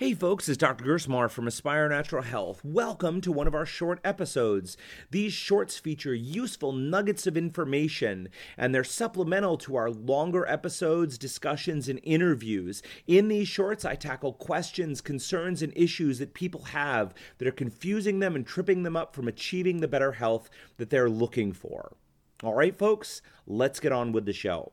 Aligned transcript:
Hey 0.00 0.14
folks, 0.14 0.48
it's 0.48 0.56
Dr. 0.56 0.82
Gersmar 0.82 1.30
from 1.30 1.46
Aspire 1.46 1.86
Natural 1.86 2.22
Health. 2.22 2.64
Welcome 2.64 3.20
to 3.20 3.30
one 3.30 3.46
of 3.46 3.54
our 3.54 3.66
short 3.66 4.00
episodes. 4.02 4.78
These 5.10 5.34
shorts 5.34 5.76
feature 5.76 6.14
useful 6.14 6.72
nuggets 6.72 7.26
of 7.26 7.36
information, 7.36 8.30
and 8.56 8.74
they're 8.74 8.82
supplemental 8.82 9.58
to 9.58 9.76
our 9.76 9.90
longer 9.90 10.46
episodes, 10.46 11.18
discussions, 11.18 11.86
and 11.86 12.00
interviews. 12.02 12.82
In 13.06 13.28
these 13.28 13.46
shorts, 13.46 13.84
I 13.84 13.94
tackle 13.94 14.32
questions, 14.32 15.02
concerns, 15.02 15.60
and 15.60 15.70
issues 15.76 16.18
that 16.18 16.32
people 16.32 16.62
have 16.62 17.12
that 17.36 17.46
are 17.46 17.52
confusing 17.52 18.20
them 18.20 18.34
and 18.34 18.46
tripping 18.46 18.84
them 18.84 18.96
up 18.96 19.14
from 19.14 19.28
achieving 19.28 19.82
the 19.82 19.86
better 19.86 20.12
health 20.12 20.48
that 20.78 20.88
they're 20.88 21.10
looking 21.10 21.52
for. 21.52 21.92
All 22.42 22.54
right, 22.54 22.74
folks, 22.74 23.20
let's 23.46 23.80
get 23.80 23.92
on 23.92 24.12
with 24.12 24.24
the 24.24 24.32
show. 24.32 24.72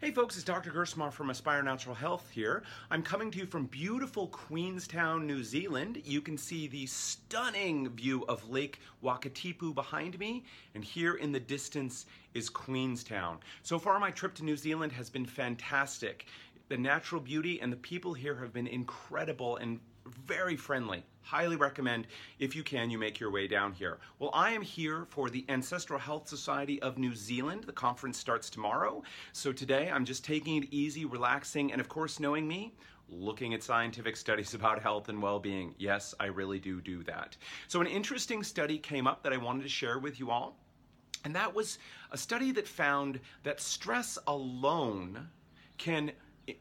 Hey 0.00 0.12
folks, 0.12 0.36
it's 0.36 0.44
Dr. 0.44 0.70
Gersmar 0.70 1.12
from 1.12 1.28
Aspire 1.28 1.60
Natural 1.60 1.92
Health 1.92 2.30
here. 2.30 2.62
I'm 2.88 3.02
coming 3.02 3.32
to 3.32 3.38
you 3.40 3.46
from 3.46 3.66
beautiful 3.66 4.28
Queenstown, 4.28 5.26
New 5.26 5.42
Zealand. 5.42 6.00
You 6.04 6.20
can 6.20 6.38
see 6.38 6.68
the 6.68 6.86
stunning 6.86 7.88
view 7.88 8.24
of 8.28 8.48
Lake 8.48 8.78
Wakatipu 9.02 9.74
behind 9.74 10.16
me, 10.20 10.44
and 10.76 10.84
here 10.84 11.14
in 11.14 11.32
the 11.32 11.40
distance 11.40 12.06
is 12.32 12.48
Queenstown. 12.48 13.38
So 13.64 13.76
far, 13.76 13.98
my 13.98 14.12
trip 14.12 14.36
to 14.36 14.44
New 14.44 14.56
Zealand 14.56 14.92
has 14.92 15.10
been 15.10 15.26
fantastic. 15.26 16.26
The 16.68 16.78
natural 16.78 17.20
beauty 17.20 17.60
and 17.60 17.72
the 17.72 17.76
people 17.78 18.14
here 18.14 18.36
have 18.36 18.52
been 18.52 18.68
incredible 18.68 19.56
and 19.56 19.80
very 20.26 20.56
friendly. 20.56 21.04
Highly 21.22 21.56
recommend, 21.56 22.06
if 22.38 22.56
you 22.56 22.62
can, 22.62 22.90
you 22.90 22.98
make 22.98 23.20
your 23.20 23.30
way 23.30 23.46
down 23.46 23.72
here. 23.72 23.98
Well, 24.18 24.30
I 24.32 24.52
am 24.52 24.62
here 24.62 25.06
for 25.10 25.28
the 25.28 25.44
Ancestral 25.48 25.98
Health 25.98 26.26
Society 26.26 26.80
of 26.80 26.96
New 26.96 27.14
Zealand. 27.14 27.64
The 27.64 27.72
conference 27.72 28.16
starts 28.16 28.48
tomorrow. 28.48 29.02
So 29.32 29.52
today 29.52 29.90
I'm 29.90 30.04
just 30.04 30.24
taking 30.24 30.56
it 30.56 30.68
easy, 30.70 31.04
relaxing, 31.04 31.70
and 31.70 31.80
of 31.80 31.88
course, 31.88 32.18
knowing 32.18 32.48
me, 32.48 32.74
looking 33.10 33.54
at 33.54 33.62
scientific 33.62 34.16
studies 34.24 34.54
about 34.54 34.80
health 34.80 35.08
and 35.08 35.22
well 35.22 35.38
being. 35.38 35.74
Yes, 35.78 36.14
I 36.18 36.26
really 36.26 36.58
do 36.58 36.80
do 36.80 37.02
that. 37.04 37.36
So, 37.66 37.80
an 37.80 37.86
interesting 37.86 38.42
study 38.42 38.78
came 38.78 39.06
up 39.06 39.22
that 39.22 39.32
I 39.32 39.36
wanted 39.36 39.62
to 39.64 39.68
share 39.68 39.98
with 39.98 40.18
you 40.18 40.30
all. 40.30 40.56
And 41.24 41.34
that 41.34 41.54
was 41.54 41.78
a 42.12 42.16
study 42.16 42.52
that 42.52 42.66
found 42.66 43.20
that 43.42 43.60
stress 43.60 44.18
alone 44.26 45.28
can 45.76 46.12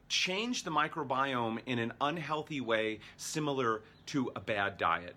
change 0.09 0.63
the 0.63 0.71
microbiome 0.71 1.59
in 1.65 1.79
an 1.79 1.93
unhealthy 2.01 2.61
way 2.61 2.99
similar 3.17 3.81
to 4.07 4.31
a 4.35 4.39
bad 4.39 4.77
diet. 4.77 5.15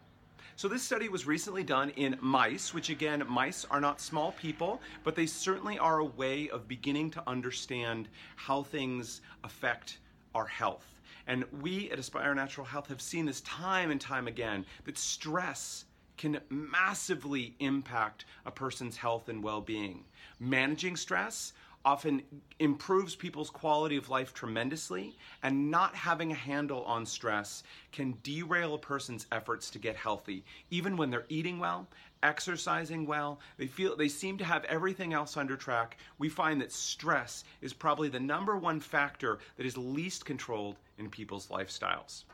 So 0.56 0.68
this 0.68 0.82
study 0.82 1.08
was 1.08 1.26
recently 1.26 1.62
done 1.62 1.90
in 1.96 2.18
mice, 2.20 2.74
which 2.74 2.90
again, 2.90 3.24
mice 3.26 3.64
are 3.70 3.80
not 3.80 4.00
small 4.00 4.32
people, 4.32 4.80
but 5.04 5.16
they 5.16 5.24
certainly 5.24 5.78
are 5.78 6.00
a 6.00 6.04
way 6.04 6.50
of 6.50 6.68
beginning 6.68 7.10
to 7.12 7.22
understand 7.26 8.08
how 8.36 8.62
things 8.62 9.22
affect 9.42 9.98
our 10.34 10.44
health. 10.44 11.00
And 11.26 11.44
we 11.62 11.90
at 11.90 11.98
Aspire 11.98 12.34
Natural 12.34 12.66
Health 12.66 12.88
have 12.88 13.00
seen 13.00 13.24
this 13.24 13.40
time 13.40 13.90
and 13.90 14.00
time 14.00 14.28
again 14.28 14.66
that 14.84 14.98
stress 14.98 15.86
can 16.16 16.38
massively 16.50 17.54
impact 17.60 18.26
a 18.44 18.50
person's 18.50 18.98
health 18.98 19.30
and 19.30 19.42
well-being. 19.42 20.04
Managing 20.38 20.94
stress 20.94 21.54
often 21.84 22.22
improves 22.58 23.14
people's 23.14 23.50
quality 23.50 23.96
of 23.96 24.10
life 24.10 24.34
tremendously, 24.34 25.16
and 25.42 25.70
not 25.70 25.94
having 25.94 26.30
a 26.30 26.34
handle 26.34 26.82
on 26.84 27.06
stress 27.06 27.62
can 27.92 28.16
derail 28.22 28.74
a 28.74 28.78
person's 28.78 29.26
efforts 29.32 29.70
to 29.70 29.78
get 29.78 29.96
healthy, 29.96 30.44
even 30.70 30.96
when 30.96 31.10
they're 31.10 31.24
eating 31.28 31.58
well, 31.58 31.88
exercising 32.22 33.06
well, 33.06 33.40
they 33.56 33.66
feel 33.66 33.96
they 33.96 34.08
seem 34.08 34.36
to 34.36 34.44
have 34.44 34.64
everything 34.64 35.14
else 35.14 35.36
under 35.36 35.56
track. 35.56 35.96
We 36.18 36.28
find 36.28 36.60
that 36.60 36.72
stress 36.72 37.44
is 37.62 37.72
probably 37.72 38.08
the 38.08 38.20
number 38.20 38.56
one 38.56 38.80
factor 38.80 39.38
that 39.56 39.66
is 39.66 39.78
least 39.78 40.24
controlled 40.24 40.76
in 40.98 41.08
people's 41.08 41.48
lifestyles. 41.48 42.24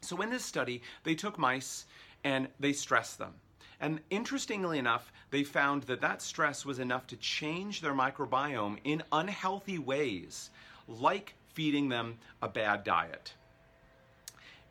So 0.00 0.20
in 0.22 0.30
this 0.30 0.44
study, 0.44 0.82
they 1.04 1.14
took 1.14 1.38
mice 1.38 1.86
and 2.24 2.48
they 2.58 2.72
stressed 2.72 3.18
them. 3.18 3.34
And 3.80 4.00
interestingly 4.10 4.78
enough, 4.78 5.10
they 5.30 5.42
found 5.42 5.84
that 5.84 6.02
that 6.02 6.20
stress 6.20 6.66
was 6.66 6.78
enough 6.78 7.06
to 7.08 7.16
change 7.16 7.80
their 7.80 7.94
microbiome 7.94 8.78
in 8.84 9.02
unhealthy 9.10 9.78
ways, 9.78 10.50
like 10.86 11.34
feeding 11.54 11.88
them 11.88 12.18
a 12.42 12.48
bad 12.48 12.84
diet. 12.84 13.34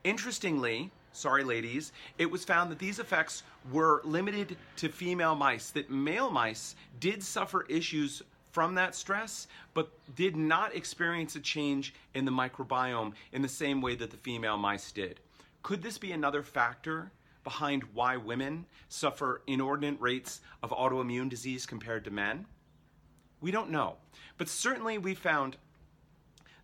Interestingly, 0.03 0.91
sorry 1.11 1.44
ladies, 1.44 1.91
it 2.17 2.29
was 2.29 2.45
found 2.45 2.72
that 2.72 2.79
these 2.79 3.00
effects 3.00 3.44
were 3.72 4.01
limited 4.06 4.56
to 4.78 4.89
female 4.89 5.35
mice, 5.35 5.72
that 5.72 5.89
male 5.89 6.29
mice 6.29 6.75
did 7.00 7.23
suffer 7.23 7.66
issues 7.67 8.22
from 8.51 8.75
that 8.75 8.95
stress, 8.95 9.47
but 9.73 9.91
did 10.16 10.35
not 10.35 10.75
experience 10.75 11.35
a 11.35 11.39
change 11.39 11.94
in 12.13 12.25
the 12.25 12.31
microbiome 12.31 13.13
in 13.31 13.41
the 13.41 13.47
same 13.47 13.81
way 13.81 13.95
that 13.95 14.12
the 14.12 14.17
female 14.17 14.57
mice 14.57 14.91
did. 14.91 15.19
Could 15.62 15.81
this 15.81 15.97
be 15.97 16.12
another 16.12 16.41
factor 16.41 17.12
behind 17.44 17.83
why 17.94 18.17
women 18.17 18.66
suffer 18.88 19.41
inordinate 19.47 20.00
rates 20.00 20.41
of 20.61 20.72
autoimmune 20.72 21.29
disease 21.29 21.66
compared 21.66 22.03
to 22.05 22.11
men? 22.11 22.45
We 23.41 23.51
don't 23.51 23.69
know. 23.69 23.95
But 24.38 24.50
certainly 24.50 24.97
we 24.97 25.16
found 25.16 25.57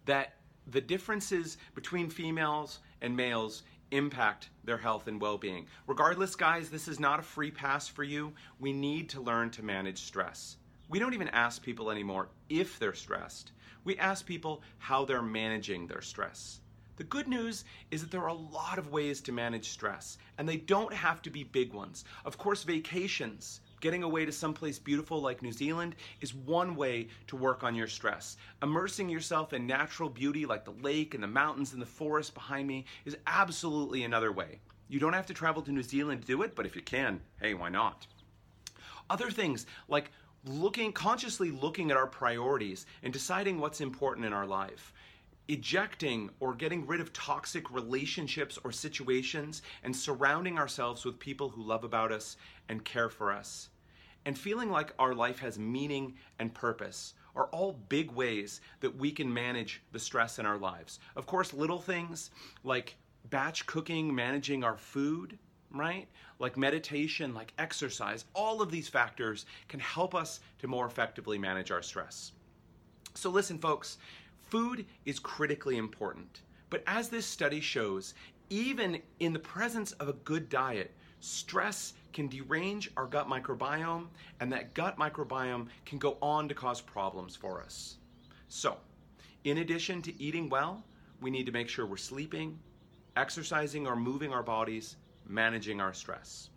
that 0.05 0.35
the 0.67 0.81
differences 0.81 1.57
between 1.73 2.09
females 2.09 2.79
and 3.01 3.15
males 3.15 3.63
impact 3.91 4.49
their 4.63 4.77
health 4.77 5.07
and 5.07 5.21
well 5.21 5.37
being. 5.37 5.67
Regardless, 5.87 6.35
guys, 6.35 6.69
this 6.69 6.87
is 6.87 6.99
not 6.99 7.19
a 7.19 7.23
free 7.23 7.51
pass 7.51 7.87
for 7.87 8.03
you. 8.03 8.33
We 8.59 8.73
need 8.73 9.09
to 9.09 9.21
learn 9.21 9.51
to 9.51 9.63
manage 9.63 9.99
stress. 9.99 10.57
We 10.89 10.99
don't 10.99 11.13
even 11.13 11.29
ask 11.29 11.61
people 11.61 11.91
anymore 11.91 12.29
if 12.49 12.77
they're 12.79 12.93
stressed, 12.93 13.51
we 13.83 13.97
ask 13.97 14.25
people 14.25 14.63
how 14.79 15.05
they're 15.05 15.21
managing 15.21 15.87
their 15.87 16.01
stress. 16.01 16.59
The 16.97 17.03
good 17.03 17.27
news 17.27 17.65
is 17.91 18.01
that 18.01 18.11
there 18.11 18.21
are 18.21 18.29
a 18.29 18.33
lot 18.33 18.77
of 18.77 18.91
ways 18.91 19.19
to 19.21 19.33
manage 19.33 19.69
stress, 19.69 20.17
and 20.37 20.47
they 20.47 20.55
don't 20.55 20.93
have 20.93 21.21
to 21.23 21.29
be 21.29 21.43
big 21.43 21.73
ones. 21.73 22.05
Of 22.23 22.37
course, 22.37 22.63
vacations, 22.63 23.59
getting 23.81 24.03
away 24.03 24.23
to 24.25 24.31
someplace 24.31 24.79
beautiful 24.79 25.21
like 25.21 25.41
New 25.41 25.51
Zealand, 25.51 25.95
is 26.21 26.33
one 26.33 26.73
way 26.73 27.09
to 27.27 27.35
work 27.35 27.65
on 27.65 27.75
your 27.75 27.87
stress. 27.87 28.37
Immersing 28.63 29.09
yourself 29.09 29.51
in 29.51 29.67
natural 29.67 30.09
beauty 30.09 30.45
like 30.45 30.63
the 30.63 30.71
lake 30.81 31.13
and 31.13 31.21
the 31.21 31.27
mountains 31.27 31.73
and 31.73 31.81
the 31.81 31.85
forest 31.85 32.33
behind 32.33 32.65
me 32.65 32.85
is 33.03 33.17
absolutely 33.27 34.03
another 34.03 34.31
way. 34.31 34.59
You 34.87 34.99
don't 34.99 35.13
have 35.13 35.25
to 35.25 35.33
travel 35.33 35.61
to 35.63 35.71
New 35.73 35.83
Zealand 35.83 36.21
to 36.21 36.27
do 36.27 36.43
it, 36.43 36.55
but 36.55 36.65
if 36.65 36.77
you 36.77 36.81
can, 36.81 37.19
hey, 37.41 37.55
why 37.55 37.69
not? 37.69 38.07
Other 39.09 39.29
things 39.29 39.65
like 39.89 40.11
looking 40.45 40.93
consciously 40.93 41.51
looking 41.51 41.91
at 41.91 41.97
our 41.97 42.07
priorities 42.07 42.85
and 43.03 43.11
deciding 43.11 43.59
what's 43.59 43.81
important 43.81 44.25
in 44.25 44.33
our 44.33 44.45
life 44.45 44.93
ejecting 45.47 46.29
or 46.39 46.53
getting 46.53 46.85
rid 46.85 47.01
of 47.01 47.13
toxic 47.13 47.69
relationships 47.71 48.57
or 48.63 48.71
situations 48.71 49.61
and 49.83 49.95
surrounding 49.95 50.57
ourselves 50.57 51.05
with 51.05 51.19
people 51.19 51.49
who 51.49 51.63
love 51.63 51.83
about 51.83 52.11
us 52.11 52.37
and 52.69 52.83
care 52.83 53.09
for 53.09 53.31
us. 53.31 53.69
And 54.25 54.37
feeling 54.37 54.71
like 54.71 54.93
our 54.97 55.13
life 55.13 55.39
has 55.39 55.59
meaning 55.59 56.15
and 56.39 56.53
purpose 56.53 57.13
are 57.35 57.45
all 57.47 57.79
big 57.89 58.11
ways 58.11 58.61
that 58.79 58.95
we 58.97 59.11
can 59.11 59.31
manage 59.31 59.83
the 59.91 59.99
stress 59.99 60.39
in 60.39 60.45
our 60.45 60.57
lives. 60.57 60.99
Of 61.15 61.25
course, 61.25 61.53
little 61.53 61.79
things 61.79 62.31
like 62.63 62.95
batch 63.29 63.65
cooking, 63.65 64.13
managing 64.13 64.63
our 64.63 64.77
food, 64.77 65.37
right? 65.71 66.07
Like 66.39 66.57
meditation, 66.57 67.33
like 67.33 67.53
exercise, 67.57 68.25
all 68.33 68.61
of 68.61 68.71
these 68.71 68.87
factors 68.87 69.45
can 69.67 69.79
help 69.79 70.15
us 70.15 70.39
to 70.59 70.67
more 70.67 70.85
effectively 70.85 71.37
manage 71.37 71.71
our 71.71 71.81
stress. 71.81 72.31
So, 73.13 73.29
listen, 73.29 73.57
folks, 73.57 73.97
Food 74.55 74.85
is 75.03 75.19
critically 75.19 75.75
important. 75.75 76.43
But 76.69 76.81
as 76.87 77.09
this 77.09 77.25
study 77.25 77.59
shows, 77.59 78.13
even 78.49 79.01
in 79.19 79.33
the 79.33 79.39
presence 79.39 79.91
of 79.91 80.07
a 80.07 80.13
good 80.13 80.47
diet, 80.47 80.95
stress 81.19 81.91
can 82.13 82.29
derange 82.29 82.89
our 82.95 83.05
gut 83.05 83.27
microbiome, 83.27 84.07
and 84.39 84.49
that 84.53 84.73
gut 84.73 84.97
microbiome 84.97 85.67
can 85.85 85.97
go 85.97 86.17
on 86.21 86.47
to 86.47 86.55
cause 86.55 86.79
problems 86.79 87.35
for 87.35 87.61
us. 87.61 87.97
So, 88.47 88.77
in 89.43 89.57
addition 89.57 90.01
to 90.03 90.23
eating 90.23 90.47
well, 90.47 90.85
we 91.19 91.31
need 91.31 91.47
to 91.47 91.51
make 91.51 91.67
sure 91.67 91.85
we're 91.85 91.97
sleeping, 91.97 92.57
exercising 93.17 93.85
or 93.85 93.97
moving 93.97 94.31
our 94.31 94.41
bodies, 94.41 94.95
managing 95.27 95.81
our 95.81 95.93
stress. 95.93 96.49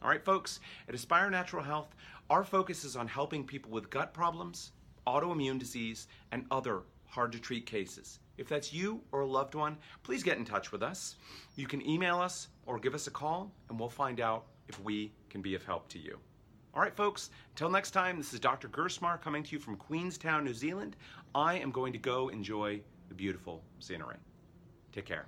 All 0.00 0.08
right, 0.08 0.24
folks, 0.24 0.60
at 0.88 0.94
Aspire 0.94 1.28
Natural 1.28 1.64
Health, 1.64 1.96
our 2.30 2.44
focus 2.44 2.84
is 2.84 2.94
on 2.94 3.08
helping 3.08 3.42
people 3.42 3.72
with 3.72 3.90
gut 3.90 4.14
problems, 4.14 4.70
autoimmune 5.08 5.58
disease, 5.58 6.06
and 6.30 6.46
other 6.52 6.82
hard 7.12 7.30
to 7.30 7.38
treat 7.38 7.66
cases. 7.66 8.20
If 8.38 8.48
that's 8.48 8.72
you 8.72 9.02
or 9.12 9.20
a 9.20 9.26
loved 9.26 9.54
one, 9.54 9.76
please 10.02 10.22
get 10.22 10.38
in 10.38 10.46
touch 10.46 10.72
with 10.72 10.82
us. 10.82 11.16
You 11.56 11.66
can 11.66 11.86
email 11.86 12.18
us 12.18 12.48
or 12.64 12.78
give 12.78 12.94
us 12.94 13.06
a 13.06 13.10
call, 13.10 13.52
and 13.68 13.78
we'll 13.78 13.90
find 13.90 14.18
out 14.18 14.46
if 14.66 14.82
we 14.82 15.12
can 15.28 15.42
be 15.42 15.54
of 15.54 15.62
help 15.62 15.88
to 15.90 15.98
you. 15.98 16.18
All 16.72 16.80
right, 16.80 16.96
folks, 16.96 17.28
until 17.50 17.68
next 17.68 17.90
time, 17.90 18.16
this 18.16 18.32
is 18.32 18.40
Dr. 18.40 18.66
Gersmar 18.68 19.20
coming 19.20 19.42
to 19.42 19.52
you 19.52 19.58
from 19.58 19.76
Queenstown, 19.76 20.42
New 20.42 20.54
Zealand. 20.54 20.96
I 21.34 21.58
am 21.58 21.70
going 21.70 21.92
to 21.92 21.98
go 21.98 22.30
enjoy 22.30 22.80
the 23.10 23.14
beautiful 23.14 23.62
scenery. 23.78 24.16
Take 24.90 25.04
care. 25.04 25.26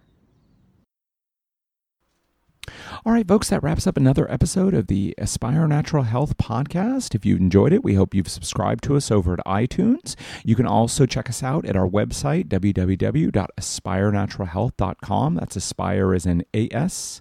All 3.05 3.13
right, 3.13 3.29
folks, 3.29 3.51
that 3.51 3.63
wraps 3.63 3.87
up 3.87 3.97
another 3.97 4.31
episode 4.31 4.75
of 4.75 4.87
the 4.87 5.15
Aspire 5.19 5.67
Natural 5.69 6.05
Health 6.05 6.39
podcast. 6.39 7.15
If 7.15 7.27
you 7.27 7.37
enjoyed 7.37 7.73
it, 7.73 7.85
we 7.85 7.95
hope 7.95 8.15
you've 8.15 8.29
subscribed 8.29 8.85
to 8.85 8.97
us 8.97 9.11
over 9.11 9.35
at 9.35 9.41
iTunes. 9.47 10.15
You 10.45 10.57
can 10.57 10.67
also 10.67 11.07
check 11.07 11.29
us 11.29 11.43
out 11.43 11.67
at 11.67 11.77
our 11.77 11.89
website, 11.89 12.49
www.aspirenaturalhealth.com. 12.49 15.35
That's 15.35 15.57
Aspire 15.57 16.15
as 16.15 16.27
in 16.27 16.45
A 16.55 16.69
S 16.73 17.21